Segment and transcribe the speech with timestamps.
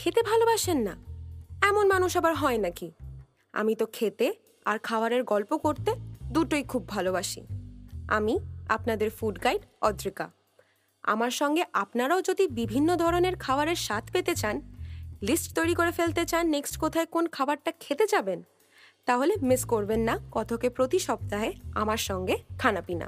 [0.00, 0.94] খেতে ভালোবাসেন না।
[1.68, 2.92] এমন মানুষ আবার হয় নাকি?
[3.52, 4.34] আমি তো খেতে
[4.64, 5.90] আর খাবারের গল্প করতে
[6.32, 7.42] দুটোই খুব ভালোবাসি।
[8.08, 8.38] আমি
[8.68, 10.30] আপনাদের ফুড গাইড অদ্রিকা।
[11.02, 14.56] আমার সঙ্গে আপনারাও যদি বিভিন্ন ধরনের খাবারের স্বাদ পেতে চান
[15.22, 18.42] লিস্ট তৈরি করে ফেলতে চান নেক্সট কোথায় কোন খাবারটা খেতে যাবেন,
[19.04, 23.06] তাহলে মিস করবেন না কথকে প্রতি সপ্তাহে আমার সঙ্গে খানাপিনা।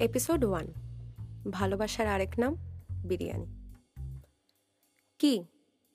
[0.00, 0.66] এপিসোড ওয়ান
[1.50, 2.73] ভালোবাসার আরেক নাম।
[3.04, 3.46] বিরিয়ানি।
[5.18, 5.44] কি?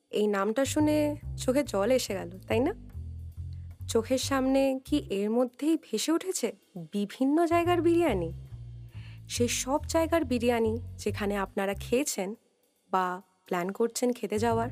[0.10, 2.74] এই নামটা শুনে চোখে জল এসে গেল, তাই না?
[3.88, 6.52] চোখের সামনে কি এর মধ্যেই ভেসে উঠেছে
[6.92, 8.34] বিভিন্ন জায়গার বিরিয়ানি?
[9.30, 12.36] সেই সব জায়গার বিরিয়ানি যেখানে আপনারা খেয়েছেন
[12.92, 14.70] বা প্ল্যান করছেন খেতে যাওয়ার?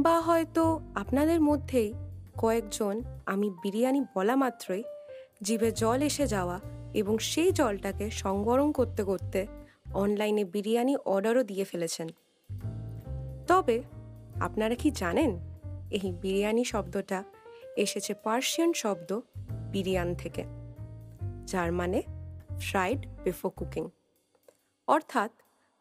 [0.00, 1.94] বা হয়তো আপনাদের মধ্যেই
[2.40, 4.82] কয়েকজন আমি বিরিয়ানি বলা মাত্রই
[5.42, 6.60] জিভে জল এসে যাওয়া
[6.94, 9.46] এবং সেই জলটাকে সংবরণ করতে করতে
[9.94, 12.08] অনলাইনে বিরিয়ানি অর্ডারও দিয়ে ফেলেছেন।
[13.46, 13.82] তবে,
[14.40, 15.38] আপনারা কি জানেন,
[15.90, 17.24] এই বিরিয়ানি শব্দটা
[17.76, 19.20] এসেছে পার্সিয়ান শব্দ
[19.72, 20.44] বিরিয়ান থেকে,
[21.46, 22.02] যার মানে
[22.60, 23.90] ফ্রাইড বিফোর কুকিং
[24.86, 25.30] অর্থাৎ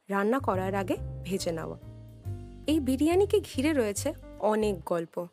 [0.09, 1.77] রান্না করার আগে ভেজে নেওয়া।
[2.67, 5.27] এই বিরিয়ানিকে ঘিরে রয়েছে অনেক গল্প।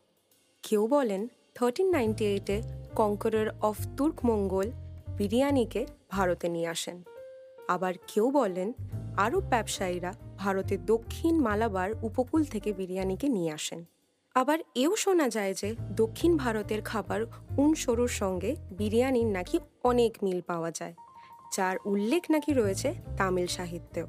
[0.62, 2.62] কেউ বলেন থার্টিন নাইনটি এইটে
[2.96, 4.70] কঙ্করের অফ তুর্ক মঙ্গল
[5.16, 7.02] বিরিয়ানিকে ভারতে নিয়ে আসেন।
[7.68, 8.72] আবার কেউ বলেন
[9.16, 13.84] আরব ব্যবসায়ীরা ভারতের দক্ষিণ মালাবার উপকূল থেকে বিরিয়ানিকে নিয়ে আসেন।
[14.34, 17.20] আবার এও শোনা যায় যে দক্ষিণ ভারতের খাবার
[17.58, 20.94] উন সরুর সঙ্গে বিরিয়ানির নাকি অনেক মিল পাওয়া যায়,
[21.52, 24.06] যার উল্লেখ নাকি রয়েছে তামিল সাহিত্যেও।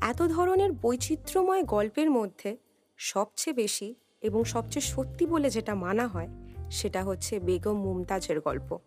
[0.00, 2.56] এত ধরনের বৈচিত্র্যময় গল্পের মধ্যে
[2.96, 6.28] সবচেয়ে বেশি এবং সবচেয়ে সত্যি বলে যেটা মানা হয়,
[6.70, 8.78] সেটা হচ্ছে বেগম মুমতাজের গল্প।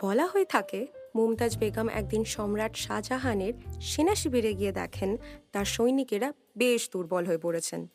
[0.00, 5.16] বলা হয়ে থাকে মুমতাজ বেগম একদিন সম্রাট শাহজাহানের সেনা শিবিরে গিয়ে দেখেন
[5.52, 7.86] তার সৈনিকেরা বেশ দুর্বল হয়ে পড়েছেন।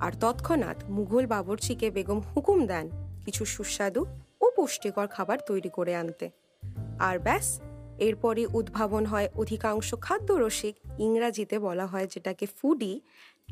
[0.00, 2.90] আর তৎক্ষণাৎ মুঘল বাবরচিকে বেগম হুকুম দেন
[3.24, 4.06] কিছু সুস্বাদু
[4.40, 6.30] ও পুষ্টিকর খাবার তৈরি করে আনতে।
[6.98, 7.60] আর ব্যাস,
[7.98, 13.00] এরপরই উদ্ভাবন হয় অধিকাংশ খাদ্য রসিক, ইংরাজিতে বলা হয় যেটাকে ফুডি,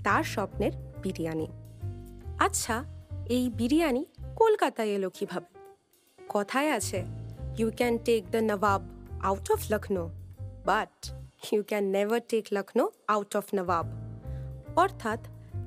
[0.05, 0.73] তার স্বপ্নের
[1.03, 1.47] বিরিয়ানি।
[2.39, 2.85] আচ্ছা
[3.29, 4.05] এই বিরিয়ানি
[4.37, 5.73] কলকাতায় এলো কীভাবে?
[6.29, 7.05] কথায় আছে
[7.59, 10.09] you can take the nawab out of Lucknow
[10.67, 11.13] but
[11.53, 13.87] you can never take Lucknow out of nawab
[14.77, 15.19] অর্থাৎ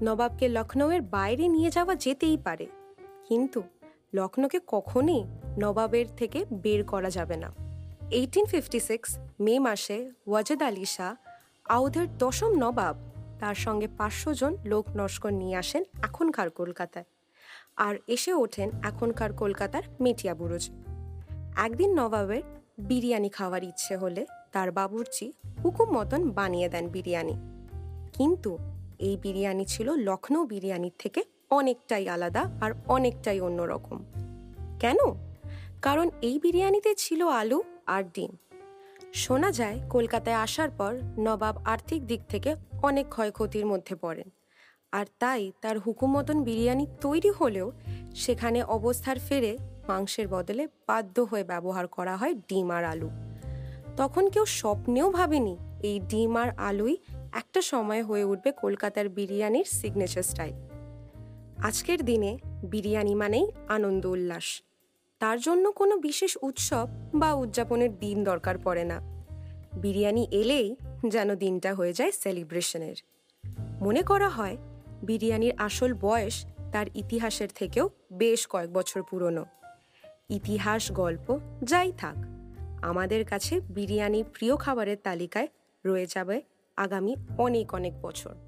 [0.02, 2.66] নবাবকে লখনৌয়ের বাইরে নিয়ে যাওয়া যেতেই পারে।
[3.28, 3.64] কিন্তু
[4.14, 5.24] লখনৌকে কখনই
[5.62, 7.54] নবাবের থেকে বের করা যাবে না।
[8.12, 11.16] এইটিন ফিফটি সিক্স মে মাসে ওয়াজেদ আলী শাহ
[11.70, 12.96] আউধের দশম নবাব,
[13.40, 17.06] তার সঙ্গে পাঁচশো জন লোক নস্কর নিয়ে আসেন এখনকার কলকাতায়।
[17.76, 20.70] আর এসে ওঠেন এখনকার কলকাতার মেটিয়া বুরুজ
[21.56, 22.42] একদিন নবাবের
[22.78, 25.34] বিরিয়ানি খাওয়ার ইচ্ছে হলে তার বাবুর্চি
[25.64, 27.34] হুকুম মতন বানিয়ে দেন বিরিয়ানি।
[28.14, 28.58] কিন্তু
[29.00, 34.04] এই বিরিয়ানি ছিল লখনৌ বিরিয়ানির থেকে অনেকটাই আলাদা আর অনেকটাই অন্যরকম।
[34.80, 34.98] কেন?
[35.82, 38.32] কারণ এই বিরিয়ানিতে ছিল আলু আর ডিম।
[39.14, 44.30] শোনা যায়, কলকাতায় আসার পর নবাব আর্থিক দিক থেকে অনেক ক্ষয়ক্ষতির মধ্যে পড়েন।
[44.92, 47.72] আর তাই তার হুকুম মতন বিরিয়ানি তৈরি হলেও
[48.16, 49.58] সেখানে অবস্থার ফেরে
[49.88, 53.10] মাংসের বদলে বাধ্য হয়ে ব্যবহার করা হয় ডিম আর আলু।
[53.98, 56.98] তখন কেউ স্বপ্নেও ভাবেনি এই ডিম আর আলুই
[57.34, 60.54] একটা সময় হয়ে উঠবে কলকাতার বিরিয়ানির সিগনেচার স্টাইল
[61.64, 64.62] আজকের দিনে বিরিয়ানি মানেই আনন্দ উল্লাস।
[65.20, 68.98] তার জন্য কোনো বিশেষ উৎসব বা উদযাপনের দিন দরকার পড়ে না।
[69.74, 70.76] বিরিয়ানি এলেই
[71.08, 72.98] যেন দিনটা হয়ে যায় সেলিব্রেশনের
[73.82, 74.58] মনে করা হয়
[75.04, 79.46] বিরিয়ানির আসল বয়স তার ইতিহাসের থেকেও বেশ কয়েক বছর পুরনো।
[80.30, 82.16] ইতিহাস, গল্প, যাই থাক,
[82.82, 85.48] আমাদের কাছে বিরিয়ানি প্রিয় খাবারের তালিকায়
[85.86, 86.42] রয়ে যাবে
[86.78, 88.47] আগামী অনেক অনেক বছর।